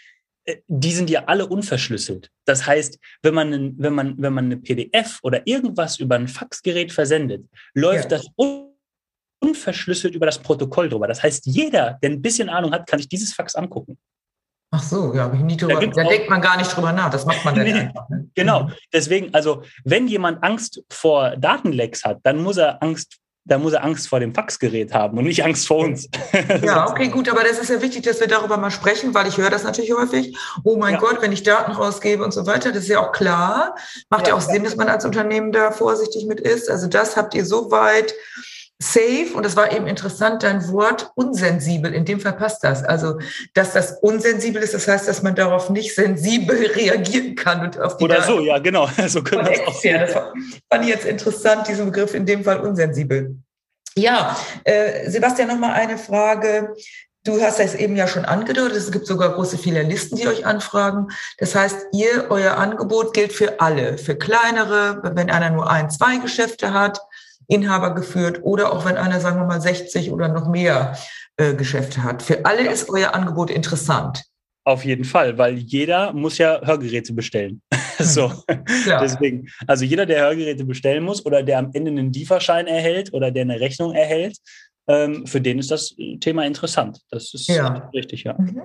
[0.45, 2.29] äh, die sind ja alle unverschlüsselt.
[2.45, 6.91] Das heißt, wenn man, wenn man, wenn man eine PDF oder irgendwas über ein Faxgerät
[6.91, 8.17] versendet, läuft ja.
[8.17, 8.27] das
[9.43, 11.07] unverschlüsselt über das Protokoll drüber.
[11.07, 13.97] Das heißt, jeder, der ein bisschen Ahnung hat, kann sich dieses Fax angucken.
[14.71, 15.79] Ach so, ja, habe ich nie drüber.
[15.79, 17.11] Da, da denkt man gar nicht drüber nach.
[17.11, 18.09] Das macht man dann nee, einfach.
[18.09, 18.29] Ne?
[18.33, 18.69] Genau.
[18.91, 23.83] Deswegen, also, wenn jemand Angst vor Datenlecks hat, dann muss er Angst da muss er
[23.83, 26.07] Angst vor dem Faxgerät haben und nicht Angst vor uns.
[26.63, 29.37] Ja, okay, gut, aber das ist ja wichtig, dass wir darüber mal sprechen, weil ich
[29.37, 30.37] höre das natürlich häufig.
[30.63, 30.99] Oh mein ja.
[30.99, 33.75] Gott, wenn ich Daten rausgebe und so weiter, das ist ja auch klar.
[34.09, 36.69] Macht ja, ja auch Sinn, dass man als Unternehmen da vorsichtig mit ist.
[36.69, 38.13] Also das habt ihr so weit
[38.91, 41.93] safe und es war eben interessant, dein Wort unsensibel.
[41.93, 42.83] In dem Fall passt das.
[42.83, 43.19] Also,
[43.53, 47.97] dass das unsensibel ist, das heißt, dass man darauf nicht sensibel reagieren kann und auf
[47.97, 48.89] die Oder Daten so, ja, genau.
[49.07, 49.99] So können wir auch sehen.
[49.99, 53.37] Das fand ich jetzt interessant, diesen Begriff in dem Fall unsensibel.
[53.95, 56.73] Ja, äh, Sebastian, nochmal eine Frage.
[57.25, 61.07] Du hast das eben ja schon angedeutet, es gibt sogar große Filialisten, die euch anfragen.
[61.37, 66.17] Das heißt, ihr, euer Angebot gilt für alle, für kleinere, wenn einer nur ein, zwei
[66.17, 66.99] Geschäfte hat,
[67.47, 70.97] Inhaber geführt oder auch wenn einer, sagen wir mal, 60 oder noch mehr
[71.37, 72.21] äh, Geschäfte hat.
[72.21, 74.23] Für alle ist euer Angebot interessant.
[74.65, 77.61] Auf jeden Fall, weil jeder muss ja Hörgeräte bestellen.
[77.99, 78.31] so,
[78.85, 79.01] ja.
[79.01, 79.47] deswegen.
[79.67, 83.41] Also jeder, der Hörgeräte bestellen muss oder der am Ende einen Lieferschein erhält oder der
[83.41, 84.37] eine Rechnung erhält,
[84.87, 86.99] ähm, für den ist das Thema interessant.
[87.09, 87.89] Das ist ja.
[87.93, 88.35] richtig, ja.
[88.37, 88.61] Mhm.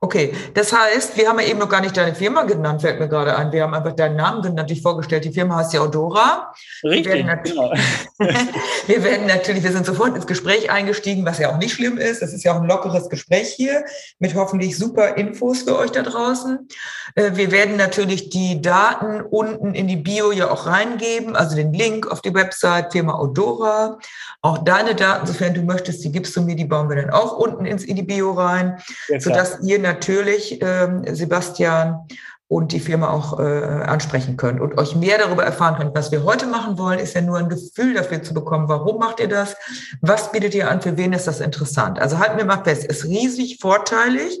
[0.00, 3.08] Okay, das heißt, wir haben ja eben noch gar nicht deine Firma genannt, fällt mir
[3.08, 3.50] gerade ein.
[3.50, 5.24] Wir haben einfach deinen Namen genannt, dich vorgestellt.
[5.24, 6.52] Die Firma heißt ja Odora.
[6.84, 7.72] Richtig, wir werden, genau.
[8.86, 12.22] wir werden natürlich, wir sind sofort ins Gespräch eingestiegen, was ja auch nicht schlimm ist.
[12.22, 13.84] Das ist ja auch ein lockeres Gespräch hier
[14.20, 16.68] mit hoffentlich super Infos für euch da draußen.
[17.16, 21.72] Äh, wir werden natürlich die Daten unten in die Bio ja auch reingeben, also den
[21.72, 23.98] Link auf die Website Firma Odora.
[24.42, 27.36] Auch deine Daten, sofern du möchtest, die gibst du mir, die bauen wir dann auch
[27.36, 32.06] unten ins, in die Bio rein, ja, sodass ihr natürlich, ähm, Sebastian,
[32.48, 35.94] und die Firma auch äh, ansprechen könnt und euch mehr darüber erfahren könnt.
[35.94, 39.20] Was wir heute machen wollen, ist ja nur ein Gefühl dafür zu bekommen, warum macht
[39.20, 39.54] ihr das,
[40.00, 42.00] was bietet ihr an, für wen ist das interessant.
[42.00, 44.40] Also halten wir mal fest, ist riesig vorteilig,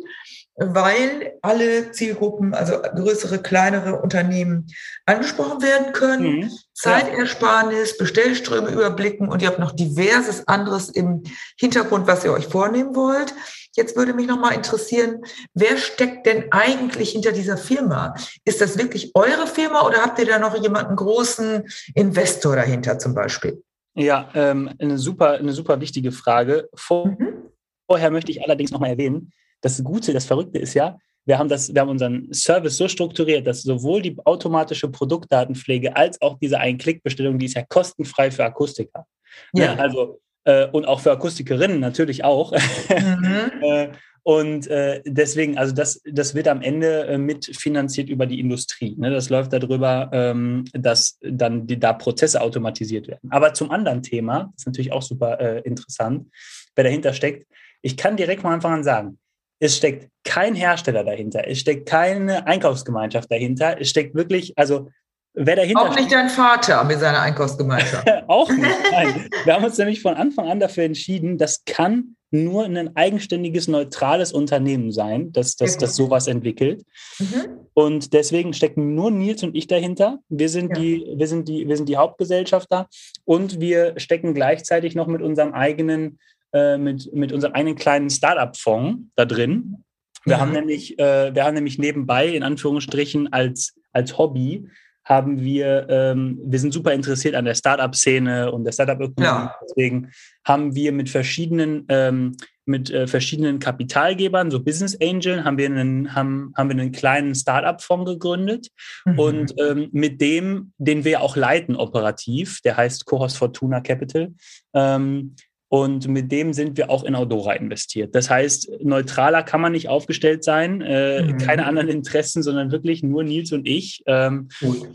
[0.56, 4.68] weil alle Zielgruppen, also größere, kleinere Unternehmen
[5.04, 6.40] angesprochen werden können.
[6.40, 6.50] Mhm.
[6.72, 11.24] Zeitersparnis, Bestellströme überblicken und ihr habt noch diverses anderes im
[11.58, 13.34] Hintergrund, was ihr euch vornehmen wollt.
[13.78, 15.22] Jetzt würde mich noch mal interessieren,
[15.54, 18.12] wer steckt denn eigentlich hinter dieser Firma?
[18.44, 21.62] Ist das wirklich eure Firma oder habt ihr da noch jemanden großen
[21.94, 23.62] Investor dahinter zum Beispiel?
[23.94, 26.68] Ja, ähm, eine super, eine super wichtige Frage.
[26.74, 27.50] Vor, mhm.
[27.88, 31.48] Vorher möchte ich allerdings noch mal erwähnen, das Gute, das Verrückte ist ja, wir haben,
[31.48, 36.58] das, wir haben unseren Service so strukturiert, dass sowohl die automatische Produktdatenpflege als auch diese
[36.58, 39.06] Ein-Klick-Bestellung, die ist ja kostenfrei für Akustiker.
[39.52, 39.74] Ja.
[39.74, 39.80] Ne?
[39.80, 42.52] Also, äh, und auch für Akustikerinnen natürlich auch.
[42.52, 43.52] Mhm.
[43.62, 43.88] äh,
[44.28, 48.94] und äh, deswegen, also das, das wird am Ende äh, mitfinanziert über die Industrie.
[48.98, 49.10] Ne?
[49.10, 53.30] Das läuft darüber, ähm, dass dann die, da Prozesse automatisiert werden.
[53.30, 56.26] Aber zum anderen Thema, das ist natürlich auch super äh, interessant,
[56.74, 57.46] wer dahinter steckt.
[57.80, 59.18] Ich kann direkt Anfang an sagen,
[59.60, 64.90] es steckt kein Hersteller dahinter, es steckt keine Einkaufsgemeinschaft dahinter, es steckt wirklich, also
[65.34, 68.06] wer dahinter Auch nicht dein Vater mit seiner Einkaufsgemeinschaft.
[68.28, 69.28] auch nicht, nein.
[69.44, 74.32] Wir haben uns nämlich von Anfang an dafür entschieden, das kann nur ein eigenständiges, neutrales
[74.32, 76.84] Unternehmen sein, das, das, das sowas entwickelt.
[77.18, 77.46] Mhm.
[77.72, 80.18] Und deswegen stecken nur Nils und ich dahinter.
[80.28, 80.82] Wir sind, ja.
[80.82, 82.86] die, wir, sind die, wir sind die Hauptgesellschafter
[83.24, 86.18] und wir stecken gleichzeitig noch mit unserem eigenen
[86.52, 89.84] äh, mit, mit unserem einen kleinen Startup-Fonds da drin.
[90.24, 90.40] Wir, ja.
[90.40, 94.66] haben nämlich, äh, wir haben nämlich nebenbei, in Anführungsstrichen, als, als Hobby,
[95.08, 99.24] haben wir, ähm, wir sind super interessiert an der Startup-Szene und der Startup-Ökonomie.
[99.24, 99.54] Ja.
[99.62, 100.10] Deswegen
[100.44, 106.14] haben wir mit verschiedenen, ähm, mit äh, verschiedenen Kapitalgebern, so Business Angel, haben wir einen,
[106.14, 108.68] haben, haben wir einen kleinen Startup-Fonds gegründet.
[109.06, 109.18] Mhm.
[109.18, 114.34] Und ähm, mit dem, den wir auch leiten operativ, der heißt Cohos Fortuna Capital,
[114.74, 115.34] ähm,
[115.68, 118.14] und mit dem sind wir auch in Audora investiert.
[118.14, 121.38] Das heißt, neutraler kann man nicht aufgestellt sein, äh, mhm.
[121.38, 124.02] keine anderen Interessen, sondern wirklich nur Nils und ich.
[124.06, 124.48] Ähm,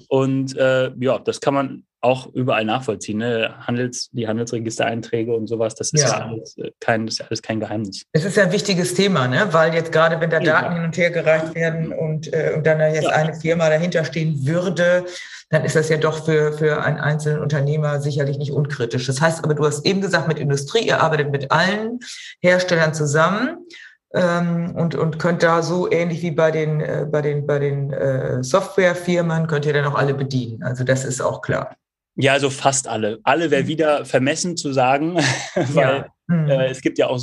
[0.07, 3.19] und äh, ja, das kann man auch überall nachvollziehen.
[3.19, 3.53] Ne?
[3.65, 7.41] Handels, die Handelsregistereinträge und sowas, das ist ja, ja alles, äh, kein, das ist alles
[7.41, 8.03] kein Geheimnis.
[8.11, 9.47] Es ist ja ein wichtiges Thema, ne?
[9.51, 10.73] weil jetzt gerade, wenn da Daten ja.
[10.73, 15.05] hin und her gereicht werden und, äh, und dann jetzt eine Firma dahinter stehen würde,
[15.49, 19.05] dann ist das ja doch für, für einen einzelnen Unternehmer sicherlich nicht unkritisch.
[19.07, 21.99] Das heißt aber, du hast eben gesagt, mit Industrie, ihr arbeitet mit allen
[22.41, 23.65] Herstellern zusammen
[24.13, 27.93] ähm, und, und könnt da so ähnlich wie bei den, äh, bei den, bei den
[27.93, 30.63] äh, Softwarefirmen, könnt ihr dann auch alle bedienen.
[30.63, 31.77] Also das ist auch klar.
[32.15, 33.19] Ja, also fast alle.
[33.23, 33.67] Alle wäre mhm.
[33.67, 35.15] wieder vermessen zu sagen,
[35.55, 36.05] weil ja.
[36.27, 36.49] mhm.
[36.49, 37.19] äh, es gibt ja auch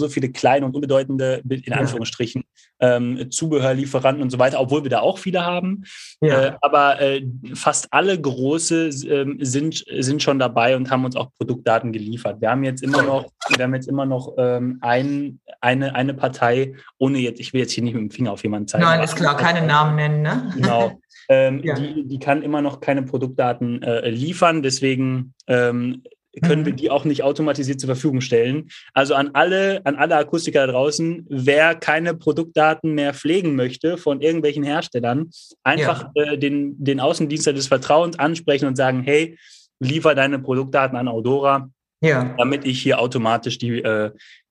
[0.00, 2.42] so viele kleine und unbedeutende, in Anführungsstrichen,
[2.80, 5.84] ähm, Zubehörlieferanten und so weiter, obwohl wir da auch viele haben.
[6.20, 6.46] Ja.
[6.46, 7.22] Äh, aber äh,
[7.54, 12.40] fast alle große äh, sind, sind schon dabei und haben uns auch Produktdaten geliefert.
[12.40, 16.74] Wir haben jetzt immer noch, wir haben jetzt immer noch ähm, ein, eine, eine Partei,
[16.98, 18.84] ohne jetzt, ich will jetzt hier nicht mit dem Finger auf jemanden zeigen.
[18.84, 20.52] Nein, ist klar, keine Namen nennen, ne?
[20.56, 20.98] Genau.
[21.32, 21.74] Ähm, ja.
[21.74, 24.62] die, die kann immer noch keine Produktdaten äh, liefern.
[24.62, 26.02] Deswegen ähm,
[26.42, 26.66] können mhm.
[26.66, 28.68] wir die auch nicht automatisiert zur Verfügung stellen.
[28.94, 34.20] Also an alle, an alle Akustiker da draußen, wer keine Produktdaten mehr pflegen möchte von
[34.20, 35.30] irgendwelchen Herstellern,
[35.62, 36.32] einfach ja.
[36.32, 39.38] äh, den, den Außendienstler des Vertrauens ansprechen und sagen, hey,
[39.80, 41.70] liefer deine Produktdaten an Audora.
[42.02, 42.34] ja.
[42.38, 44.10] damit ich hier automatisch die, äh,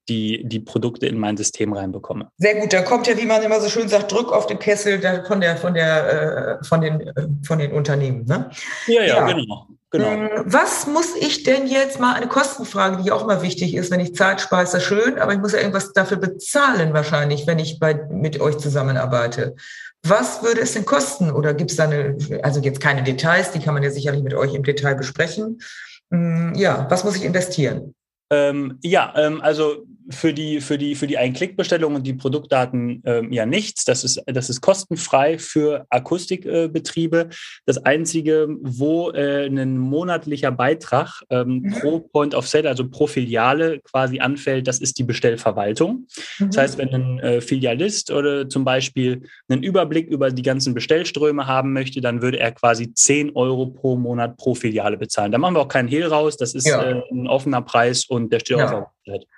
[0.09, 2.29] die, die Produkte in mein System reinbekomme.
[2.37, 5.01] Sehr gut, da kommt ja, wie man immer so schön sagt, Druck auf den Kessel
[5.27, 7.13] von, der, von, der, äh, von, den, äh,
[7.45, 8.25] von den Unternehmen.
[8.25, 8.49] Ne?
[8.87, 9.67] Ja, ja, ja, genau.
[9.91, 10.05] Genau.
[10.05, 13.99] Ähm, was muss ich denn jetzt mal, eine Kostenfrage, die auch mal wichtig ist, wenn
[13.99, 17.95] ich Zeit speise, schön, aber ich muss ja irgendwas dafür bezahlen wahrscheinlich, wenn ich bei,
[18.11, 19.55] mit euch zusammenarbeite.
[20.03, 21.31] Was würde es denn kosten?
[21.31, 24.35] Oder gibt es da eine, also jetzt keine Details, die kann man ja sicherlich mit
[24.35, 25.59] euch im Detail besprechen.
[26.11, 27.95] Hm, ja, was muss ich investieren?
[28.31, 33.31] Ähm, ja, ähm, also für die, für die, für die Ein-Klick-Bestellung und die Produktdaten ähm,
[33.31, 33.85] ja nichts.
[33.85, 37.19] Das ist, das ist kostenfrei für Akustikbetriebe.
[37.19, 41.71] Äh, das Einzige, wo äh, ein monatlicher Beitrag ähm, mhm.
[41.71, 46.07] pro Point of Sale, also pro Filiale quasi anfällt, das ist die Bestellverwaltung.
[46.39, 46.47] Mhm.
[46.47, 51.45] Das heißt, wenn ein äh, Filialist oder zum Beispiel einen Überblick über die ganzen Bestellströme
[51.45, 55.31] haben möchte, dann würde er quasi 10 Euro pro Monat pro Filiale bezahlen.
[55.31, 56.37] Da machen wir auch keinen Hehl raus.
[56.37, 56.81] Das ist ja.
[56.81, 58.79] äh, ein offener Preis und der steht ja.
[58.79, 58.87] auch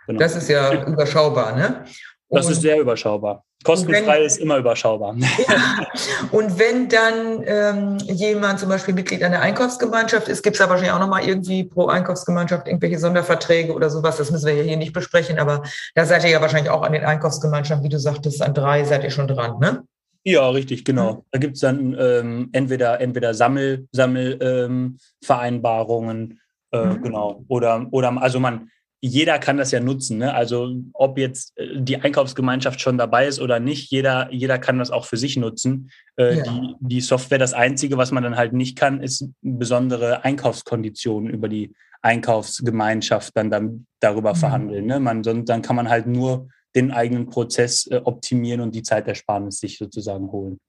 [0.07, 0.19] Genau.
[0.19, 1.85] Das ist ja überschaubar, ne?
[2.29, 3.43] Das ist sehr überschaubar.
[3.63, 5.15] Kostenfrei wenn, ist immer überschaubar.
[5.47, 5.87] Ja.
[6.31, 10.93] Und wenn dann ähm, jemand zum Beispiel Mitglied einer Einkaufsgemeinschaft ist, gibt es da wahrscheinlich
[10.93, 14.17] auch nochmal irgendwie pro Einkaufsgemeinschaft irgendwelche Sonderverträge oder sowas.
[14.17, 15.63] Das müssen wir ja hier nicht besprechen, aber
[15.95, 19.03] da seid ihr ja wahrscheinlich auch an den Einkaufsgemeinschaften, wie du sagtest, an drei seid
[19.03, 19.83] ihr schon dran, ne?
[20.23, 21.13] Ja, richtig, genau.
[21.13, 21.21] Mhm.
[21.31, 26.39] Da gibt es dann ähm, entweder, entweder Sammel, Sammelvereinbarungen,
[26.71, 27.01] ähm, äh, mhm.
[27.01, 27.43] genau.
[27.47, 28.69] Oder, oder also man,
[29.01, 30.19] jeder kann das ja nutzen.
[30.19, 30.33] Ne?
[30.33, 34.91] Also ob jetzt äh, die Einkaufsgemeinschaft schon dabei ist oder nicht, jeder, jeder kann das
[34.91, 35.89] auch für sich nutzen.
[36.17, 36.43] Äh, ja.
[36.43, 41.49] die, die Software, das Einzige, was man dann halt nicht kann, ist besondere Einkaufskonditionen über
[41.49, 44.37] die Einkaufsgemeinschaft dann, dann darüber mhm.
[44.37, 44.85] verhandeln.
[44.85, 44.99] Ne?
[44.99, 49.77] Man, dann kann man halt nur den eigenen Prozess äh, optimieren und die Zeitersparnis sich
[49.77, 50.59] sozusagen holen.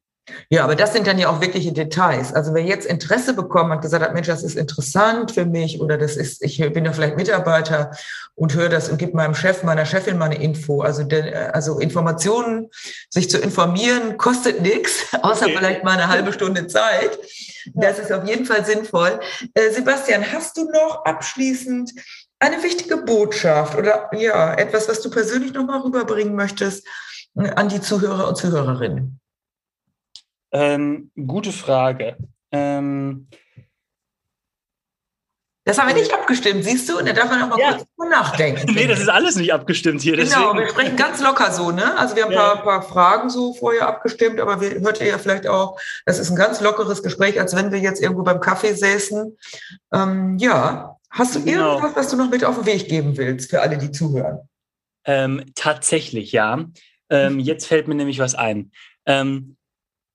[0.50, 2.32] Ja, aber das sind dann ja auch wirkliche Details.
[2.32, 5.98] Also wer jetzt Interesse bekommen hat, gesagt hat, Mensch, das ist interessant für mich oder
[5.98, 7.90] das ist, ich bin ja vielleicht Mitarbeiter
[8.37, 10.82] und höre das und gebe meinem Chef, meiner Chefin mal eine Info.
[10.82, 12.70] Also, der, also Informationen,
[13.11, 15.56] sich zu informieren, kostet nichts, außer okay.
[15.58, 17.18] vielleicht mal eine halbe Stunde Zeit.
[17.74, 19.18] Das ist auf jeden Fall sinnvoll.
[19.54, 21.92] Äh, Sebastian, hast du noch abschließend
[22.38, 26.87] eine wichtige Botschaft oder ja, etwas, was du persönlich nochmal rüberbringen möchtest
[27.37, 29.18] äh, an die Zuhörer und Zuhörerinnen?
[30.52, 32.16] Ähm, gute Frage.
[32.50, 33.28] Ähm,
[35.64, 36.98] das haben wir nicht abgestimmt, siehst du?
[36.98, 37.74] Und da darf man auch mal ja.
[37.74, 38.72] kurz drüber nachdenken.
[38.74, 40.16] nee, das ist alles nicht abgestimmt hier.
[40.16, 40.58] Genau, deswegen.
[40.58, 41.96] wir sprechen ganz locker so, ne?
[41.96, 42.56] Also wir haben ein ja.
[42.56, 46.30] paar, paar, Fragen so vorher abgestimmt, aber wir hört ihr ja vielleicht auch, das ist
[46.30, 49.38] ein ganz lockeres Gespräch, als wenn wir jetzt irgendwo beim Kaffee säßen.
[49.92, 51.76] Ähm, ja, hast du genau.
[51.76, 54.40] irgendwas, was du noch mit auf den Weg geben willst für alle, die zuhören?
[55.04, 56.64] Ähm, tatsächlich, ja.
[57.08, 58.72] Ähm, jetzt fällt mir nämlich was ein.
[59.06, 59.56] Ähm,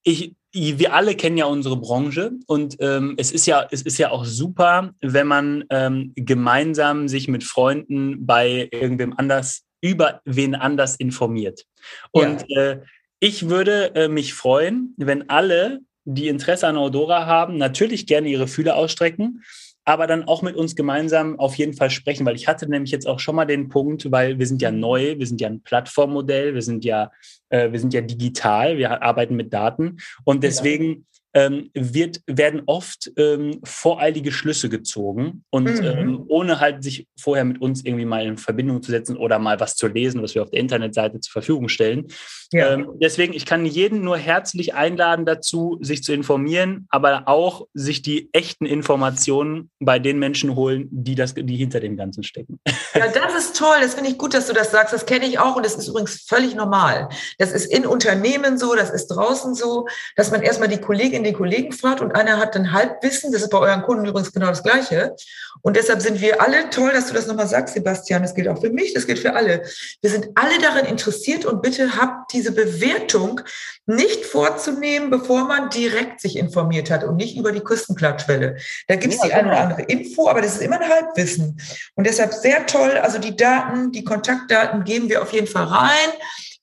[0.07, 4.09] ich, wir alle kennen ja unsere Branche und ähm, es ist ja es ist ja
[4.09, 10.95] auch super, wenn man ähm, gemeinsam sich mit Freunden bei irgendwem anders über wen anders
[10.95, 11.65] informiert.
[12.11, 12.61] Und ja.
[12.61, 12.81] äh,
[13.19, 18.47] ich würde äh, mich freuen, wenn alle, die Interesse an Audora haben, natürlich gerne ihre
[18.47, 19.43] Fühler ausstrecken
[19.87, 23.07] aber dann auch mit uns gemeinsam auf jeden Fall sprechen, weil ich hatte nämlich jetzt
[23.07, 26.53] auch schon mal den Punkt, weil wir sind ja neu, wir sind ja ein Plattformmodell,
[26.53, 27.09] wir sind ja,
[27.47, 29.95] äh, wir sind ja digital, wir arbeiten mit Daten
[30.25, 35.85] und deswegen ähm, wird, werden oft ähm, voreilige Schlüsse gezogen und mhm.
[35.85, 39.59] ähm, ohne halt sich vorher mit uns irgendwie mal in Verbindung zu setzen oder mal
[39.59, 42.07] was zu lesen, was wir auf der Internetseite zur Verfügung stellen.
[42.51, 42.73] Ja.
[42.73, 48.01] Ähm, deswegen, ich kann jeden nur herzlich einladen dazu, sich zu informieren, aber auch sich
[48.01, 52.59] die echten Informationen bei den Menschen holen, die, das, die hinter dem Ganzen stecken.
[52.95, 53.75] Ja, das ist toll.
[53.81, 54.93] Das finde ich gut, dass du das sagst.
[54.93, 57.09] Das kenne ich auch und das ist übrigens völlig normal.
[57.37, 61.35] Das ist in Unternehmen so, das ist draußen so, dass man erstmal die Kollegin, den
[61.35, 63.31] Kollegen fragt und einer hat dann Halbwissen.
[63.31, 65.15] Das ist bei euren Kunden übrigens genau das Gleiche.
[65.61, 68.21] Und deshalb sind wir alle toll, dass du das nochmal sagst, Sebastian.
[68.21, 69.63] Das gilt auch für mich, das gilt für alle.
[70.01, 73.41] Wir sind alle daran interessiert und bitte habt diese Bewertung
[73.85, 78.57] nicht vorzunehmen, bevor man direkt sich informiert hat und nicht über die Küstenplattschwelle.
[78.87, 79.69] Da gibt es ja, die eine oder genau.
[79.71, 81.59] andere Info, aber das ist immer ein Halbwissen.
[81.95, 82.91] Und deshalb sehr toll.
[83.01, 86.09] Also die Daten, die Kontaktdaten geben wir auf jeden Fall rein.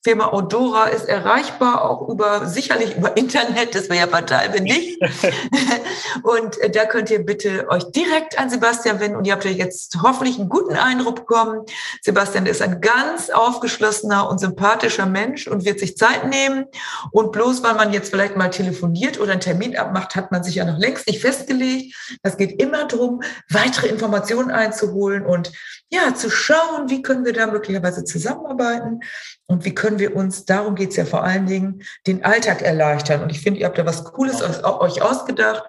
[0.04, 5.00] Firma Odora ist erreichbar, auch über, sicherlich über Internet, das wäre ja fatal, wenn nicht.
[6.22, 9.50] und äh, da könnt ihr bitte euch direkt an Sebastian wenden und ihr habt ja
[9.50, 11.64] jetzt hoffentlich einen guten Eindruck bekommen.
[12.02, 16.66] Sebastian ist ein ganz aufgeschlossener und sympathischer Mensch und wird sich Zeit nehmen.
[17.10, 20.56] Und bloß weil man jetzt vielleicht mal telefoniert oder einen Termin abmacht, hat man sich
[20.56, 21.96] ja noch längst nicht festgelegt.
[22.22, 25.50] Das geht immer darum, weitere Informationen einzuholen und
[25.94, 29.00] ja, zu schauen, wie können wir da möglicherweise zusammenarbeiten
[29.46, 33.22] und wie können wir uns, darum geht es ja vor allen Dingen, den Alltag erleichtern.
[33.22, 35.64] Und ich finde, ihr habt da was Cooles aus, euch ausgedacht.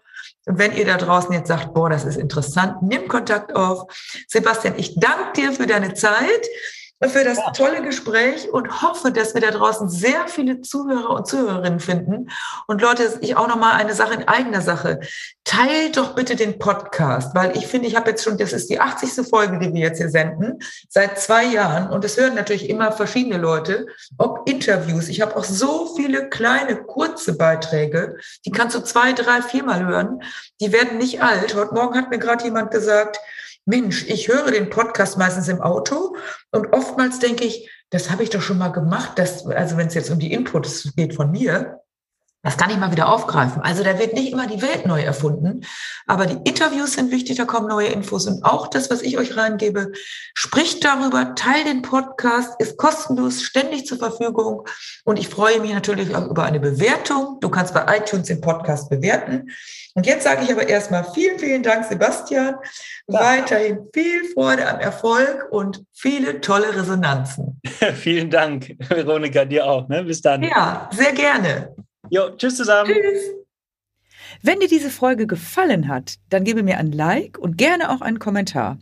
[0.45, 3.83] Und wenn ihr da draußen jetzt sagt, boah, das ist interessant, nimm Kontakt auf.
[4.27, 6.47] Sebastian, ich danke dir für deine Zeit
[7.03, 11.81] für das tolle Gespräch und hoffe, dass wir da draußen sehr viele Zuhörer und Zuhörerinnen
[11.81, 12.29] finden.
[12.67, 15.01] Und Leute, ich auch noch mal eine Sache in eigener Sache.
[15.43, 18.79] Teilt doch bitte den Podcast, weil ich finde, ich habe jetzt schon, das ist die
[18.79, 19.27] 80.
[19.27, 21.91] Folge, die wir jetzt hier senden, seit zwei Jahren.
[21.91, 25.10] Und es hören natürlich immer verschiedene Leute, ob Interviews.
[25.10, 30.21] Ich habe auch so viele kleine, kurze Beiträge, die kannst du zwei, drei, viermal hören.
[30.62, 31.55] Die werden nicht alt.
[31.55, 33.19] Heute Morgen hat mir gerade jemand gesagt,
[33.65, 36.15] Mensch, ich höre den Podcast meistens im Auto
[36.51, 39.13] und oftmals denke ich, das habe ich doch schon mal gemacht.
[39.15, 41.82] Das, also wenn es jetzt um die Inputs geht von mir,
[42.43, 43.63] das kann ich mal wieder aufgreifen.
[43.63, 45.65] Also da wird nicht immer die Welt neu erfunden,
[46.06, 49.36] aber die Interviews sind wichtig, da kommen neue Infos und auch das, was ich euch
[49.36, 49.93] reingebe,
[50.36, 54.67] spricht darüber, teilt den Podcast, ist kostenlos, ständig zur Verfügung
[55.06, 57.39] und ich freue mich natürlich auch über eine Bewertung.
[57.41, 59.49] Du kannst bei iTunes den Podcast bewerten.
[59.95, 62.55] Und jetzt sage ich aber erstmal vielen, vielen Dank, Sebastian.
[63.08, 63.19] Ja.
[63.19, 67.62] Weiterhin viel Freude am Erfolg und viele tolle Resonanzen.
[67.95, 69.88] vielen Dank, Veronika, dir auch.
[69.88, 70.03] Ne?
[70.03, 70.43] Bis dann.
[70.43, 71.73] Ja, sehr gerne.
[72.10, 72.93] Jo, tschüss zusammen.
[72.93, 73.36] Tschüss.
[74.41, 78.19] Wenn dir diese Folge gefallen hat, dann gebe mir ein Like und gerne auch einen
[78.19, 78.77] Kommentar.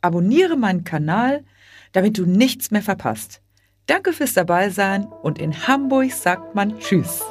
[0.00, 1.44] Abonniere meinen Kanal,
[1.92, 3.42] damit du nichts mehr verpasst.
[3.86, 7.22] Danke fürs Dabeisein und in Hamburg sagt man Tschüss.